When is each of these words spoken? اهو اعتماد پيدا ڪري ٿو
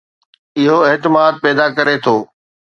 اهو 0.59 0.77
اعتماد 0.89 1.33
پيدا 1.43 1.65
ڪري 1.77 1.95
ٿو 2.03 2.15